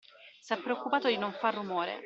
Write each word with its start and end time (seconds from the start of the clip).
S’è 0.39 0.57
preoccupato 0.57 1.09
di 1.09 1.17
non 1.19 1.31
far 1.31 1.53
rumore 1.53 1.99